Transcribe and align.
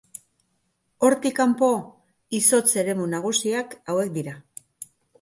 Hortik 1.07 1.35
kanpo, 1.41 1.69
izotz-eremu 2.39 3.09
nagusiak 3.15 3.81
hauek 3.85 4.15
dira. 4.21 4.39